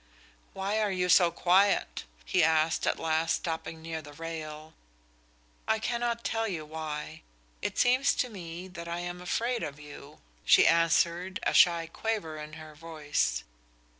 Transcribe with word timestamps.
"Why 0.53 0.79
are 0.79 0.91
you 0.91 1.09
so 1.09 1.29
quiet?" 1.29 2.05
he 2.25 2.43
asked, 2.43 2.87
at 2.87 2.97
last, 2.97 3.35
stopping 3.35 3.83
near 3.83 4.01
the 4.01 4.13
rail. 4.13 4.73
"I 5.67 5.77
cannot 5.77 6.23
tell 6.23 6.47
you 6.47 6.65
why. 6.65 7.21
It 7.61 7.77
seems 7.77 8.15
to 8.15 8.27
me 8.29 8.67
that 8.67 8.87
I 8.87 9.01
am 9.01 9.21
afraid 9.21 9.61
of 9.61 9.79
you," 9.79 10.19
she 10.43 10.65
answered, 10.65 11.39
a 11.43 11.53
shy 11.53 11.85
quaver 11.85 12.39
in 12.39 12.53
her 12.53 12.73
voice. 12.73 13.43